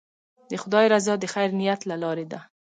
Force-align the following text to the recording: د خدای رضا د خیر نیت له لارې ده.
د 0.49 0.51
خدای 0.61 0.85
رضا 0.93 1.13
د 1.19 1.25
خیر 1.33 1.49
نیت 1.59 1.81
له 1.89 1.95
لارې 2.03 2.25
ده. 2.31 2.39